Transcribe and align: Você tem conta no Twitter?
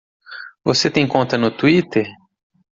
Você 0.63 0.89
tem 0.89 1.07
conta 1.07 1.37
no 1.37 1.55
Twitter? 1.55 2.07